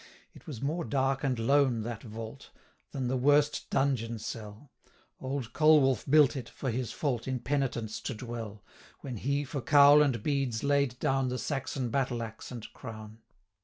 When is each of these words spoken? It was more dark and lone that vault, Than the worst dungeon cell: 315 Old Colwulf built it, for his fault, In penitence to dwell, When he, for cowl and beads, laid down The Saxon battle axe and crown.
It 0.33 0.47
was 0.47 0.63
more 0.63 0.83
dark 0.83 1.23
and 1.23 1.37
lone 1.37 1.83
that 1.83 2.01
vault, 2.01 2.49
Than 2.91 3.07
the 3.07 3.15
worst 3.15 3.69
dungeon 3.69 4.17
cell: 4.17 4.71
315 5.19 5.21
Old 5.27 5.53
Colwulf 5.53 6.09
built 6.09 6.35
it, 6.35 6.49
for 6.49 6.71
his 6.71 6.91
fault, 6.91 7.27
In 7.27 7.37
penitence 7.39 7.99
to 8.01 8.15
dwell, 8.15 8.63
When 9.01 9.17
he, 9.17 9.43
for 9.43 9.61
cowl 9.61 10.01
and 10.01 10.23
beads, 10.23 10.63
laid 10.63 10.97
down 10.97 11.29
The 11.29 11.37
Saxon 11.37 11.91
battle 11.91 12.23
axe 12.23 12.49
and 12.49 12.65
crown. 12.73 13.19